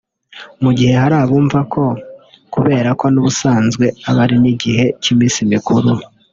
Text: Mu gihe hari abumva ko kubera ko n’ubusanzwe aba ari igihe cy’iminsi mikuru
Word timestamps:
Mu 0.63 0.71
gihe 0.77 0.93
hari 1.01 1.15
abumva 1.23 1.59
ko 1.73 1.83
kubera 2.53 2.89
ko 2.99 3.05
n’ubusanzwe 3.13 3.85
aba 4.09 4.19
ari 4.25 4.35
igihe 4.53 4.85
cy’iminsi 5.01 5.39
mikuru 5.53 5.91